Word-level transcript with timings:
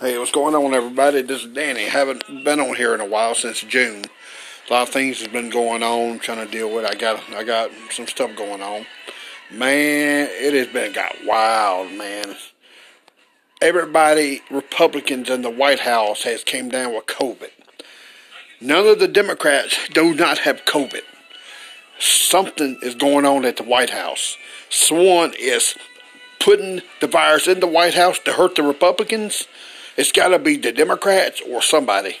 Hey, 0.00 0.16
what's 0.16 0.30
going 0.30 0.54
on, 0.54 0.74
everybody? 0.74 1.22
This 1.22 1.42
is 1.42 1.52
Danny. 1.52 1.86
Haven't 1.86 2.22
been 2.44 2.60
on 2.60 2.76
here 2.76 2.94
in 2.94 3.00
a 3.00 3.04
while 3.04 3.34
since 3.34 3.62
June. 3.62 4.04
A 4.70 4.72
lot 4.72 4.82
of 4.86 4.90
things 4.90 5.18
has 5.18 5.26
been 5.26 5.50
going 5.50 5.82
on. 5.82 6.20
trying 6.20 6.46
to 6.46 6.48
deal 6.48 6.72
with. 6.72 6.84
I 6.84 6.94
got 6.94 7.20
I 7.30 7.42
got 7.42 7.72
some 7.90 8.06
stuff 8.06 8.36
going 8.36 8.62
on. 8.62 8.86
Man, 9.50 10.28
it 10.30 10.54
has 10.54 10.68
been 10.68 10.92
got 10.92 11.16
wild, 11.26 11.90
man. 11.94 12.36
Everybody, 13.60 14.42
Republicans 14.52 15.30
in 15.30 15.42
the 15.42 15.50
White 15.50 15.80
House 15.80 16.22
has 16.22 16.44
came 16.44 16.68
down 16.68 16.94
with 16.94 17.06
COVID. 17.06 17.50
None 18.60 18.86
of 18.86 19.00
the 19.00 19.08
Democrats 19.08 19.88
do 19.88 20.14
not 20.14 20.38
have 20.38 20.64
COVID. 20.64 21.02
Something 21.98 22.78
is 22.82 22.94
going 22.94 23.24
on 23.24 23.44
at 23.44 23.56
the 23.56 23.64
White 23.64 23.90
House. 23.90 24.36
Swan 24.70 25.32
is 25.36 25.74
putting 26.38 26.82
the 27.00 27.08
virus 27.08 27.48
in 27.48 27.58
the 27.58 27.66
White 27.66 27.94
House 27.94 28.20
to 28.20 28.34
hurt 28.34 28.54
the 28.54 28.62
Republicans 28.62 29.48
it's 29.98 30.12
got 30.12 30.28
to 30.28 30.38
be 30.38 30.56
the 30.56 30.70
Democrats 30.70 31.42
or 31.50 31.60
somebody. 31.60 32.16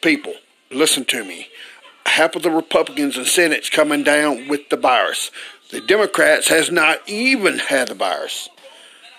People, 0.00 0.32
listen 0.70 1.04
to 1.04 1.22
me. 1.22 1.48
Half 2.06 2.36
of 2.36 2.42
the 2.42 2.50
Republicans 2.50 3.18
and 3.18 3.26
Senate's 3.26 3.68
coming 3.68 4.02
down 4.02 4.48
with 4.48 4.70
the 4.70 4.78
virus. 4.78 5.30
The 5.70 5.82
Democrats 5.82 6.48
has 6.48 6.70
not 6.70 7.06
even 7.06 7.58
had 7.58 7.88
the 7.88 7.94
virus. 7.94 8.48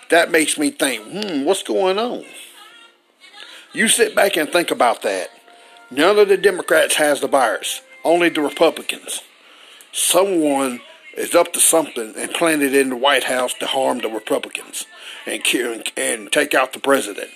That 0.08 0.32
makes 0.32 0.58
me 0.58 0.70
think, 0.70 1.04
hmm, 1.04 1.44
what's 1.44 1.62
going 1.62 2.00
on? 2.00 2.24
You 3.72 3.86
sit 3.86 4.16
back 4.16 4.36
and 4.36 4.50
think 4.50 4.72
about 4.72 5.02
that. 5.02 5.28
None 5.88 6.18
of 6.18 6.28
the 6.28 6.36
Democrats 6.36 6.96
has 6.96 7.20
the 7.20 7.28
virus, 7.28 7.80
only 8.02 8.28
the 8.30 8.40
Republicans. 8.40 9.20
Someone 9.92 10.80
is 11.20 11.34
up 11.34 11.52
to 11.52 11.60
something 11.60 12.14
and 12.16 12.32
planted 12.32 12.74
in 12.74 12.88
the 12.88 12.96
White 12.96 13.24
House 13.24 13.52
to 13.54 13.66
harm 13.66 13.98
the 13.98 14.08
Republicans 14.08 14.86
and 15.26 15.44
kill 15.44 15.82
and 15.96 16.32
take 16.32 16.54
out 16.54 16.72
the 16.72 16.78
president. 16.78 17.28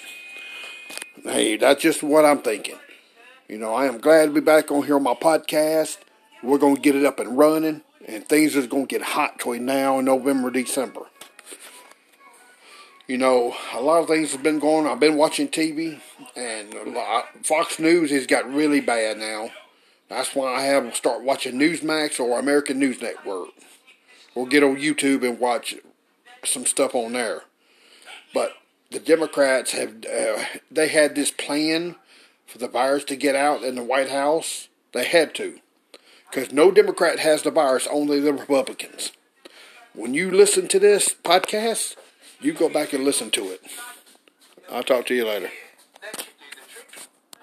Hey, 1.22 1.58
that's 1.58 1.82
just 1.82 2.02
what 2.02 2.24
I'm 2.24 2.38
thinking. 2.38 2.78
You 3.46 3.58
know, 3.58 3.74
I 3.74 3.84
am 3.84 3.98
glad 3.98 4.26
to 4.26 4.32
be 4.32 4.40
back 4.40 4.70
on 4.70 4.84
here 4.84 4.96
on 4.96 5.02
my 5.02 5.12
podcast. 5.12 5.98
We're 6.42 6.58
to 6.58 6.80
get 6.80 6.96
it 6.96 7.04
up 7.04 7.20
and 7.20 7.36
running, 7.36 7.82
and 8.08 8.26
things 8.26 8.56
is 8.56 8.68
to 8.68 8.86
get 8.86 9.02
hot 9.02 9.36
between 9.36 9.66
now 9.66 9.98
and 9.98 10.06
November, 10.06 10.50
December. 10.50 11.02
You 13.06 13.18
know, 13.18 13.54
a 13.74 13.82
lot 13.82 14.00
of 14.00 14.08
things 14.08 14.32
have 14.32 14.42
been 14.42 14.60
going. 14.60 14.86
I've 14.86 14.98
been 14.98 15.16
watching 15.16 15.48
TV, 15.48 16.00
and 16.34 16.74
Fox 17.44 17.78
News 17.78 18.10
has 18.12 18.26
got 18.26 18.50
really 18.50 18.80
bad 18.80 19.18
now. 19.18 19.50
That's 20.08 20.34
why 20.34 20.54
I 20.54 20.62
have 20.62 20.88
to 20.88 20.96
start 20.96 21.22
watching 21.22 21.58
Newsmax 21.58 22.18
or 22.18 22.38
American 22.38 22.78
News 22.78 23.02
Network. 23.02 23.50
Or 24.34 24.46
get 24.46 24.62
on 24.62 24.76
YouTube 24.76 25.26
and 25.26 25.38
watch 25.38 25.76
some 26.44 26.66
stuff 26.66 26.94
on 26.94 27.12
there. 27.12 27.42
But 28.32 28.52
the 28.90 28.98
Democrats 28.98 29.72
have, 29.72 30.04
uh, 30.04 30.44
they 30.70 30.88
had 30.88 31.14
this 31.14 31.30
plan 31.30 31.96
for 32.46 32.58
the 32.58 32.68
virus 32.68 33.04
to 33.04 33.16
get 33.16 33.34
out 33.34 33.62
in 33.62 33.74
the 33.74 33.84
White 33.84 34.10
House. 34.10 34.68
They 34.92 35.04
had 35.04 35.34
to. 35.36 35.60
Because 36.30 36.52
no 36.52 36.70
Democrat 36.70 37.20
has 37.20 37.42
the 37.42 37.50
virus, 37.50 37.86
only 37.90 38.20
the 38.20 38.32
Republicans. 38.32 39.12
When 39.94 40.14
you 40.14 40.30
listen 40.30 40.66
to 40.68 40.80
this 40.80 41.14
podcast, 41.14 41.94
you 42.40 42.52
go 42.52 42.68
back 42.68 42.92
and 42.92 43.04
listen 43.04 43.30
to 43.32 43.44
it. 43.44 43.62
I'll 44.70 44.82
talk 44.82 45.06
to 45.06 45.14
you 45.14 45.26
later. 45.26 45.50